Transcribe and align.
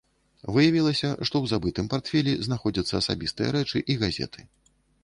Выявілася, 0.55 1.09
што 1.27 1.35
ў 1.43 1.51
забытым 1.53 1.91
партфелі 1.93 2.33
знаходзяцца 2.49 2.93
асабістыя 3.03 3.49
рэчы 3.59 3.85
і 3.91 4.01
газеты. 4.07 4.53